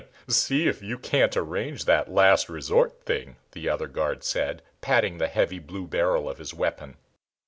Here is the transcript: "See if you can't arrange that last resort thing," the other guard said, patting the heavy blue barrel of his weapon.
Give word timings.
"See 0.27 0.67
if 0.67 0.81
you 0.81 0.97
can't 0.97 1.37
arrange 1.37 1.85
that 1.85 2.09
last 2.11 2.49
resort 2.49 3.03
thing," 3.05 3.35
the 3.51 3.69
other 3.69 3.85
guard 3.85 4.23
said, 4.23 4.63
patting 4.81 5.19
the 5.19 5.27
heavy 5.27 5.59
blue 5.59 5.85
barrel 5.85 6.27
of 6.27 6.39
his 6.39 6.55
weapon. 6.55 6.97